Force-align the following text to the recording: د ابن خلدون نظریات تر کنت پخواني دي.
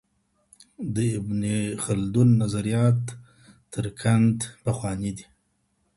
د 0.95 0.95
ابن 1.19 1.41
خلدون 1.83 2.29
نظریات 2.41 3.01
تر 3.73 3.85
کنت 4.01 4.39
پخواني 4.63 5.11
دي. 5.17 5.25